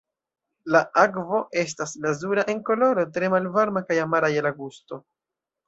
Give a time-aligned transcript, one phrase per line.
[0.75, 5.03] La akvo estas lazura en koloro, tre malvarma kaj amara je la gusto.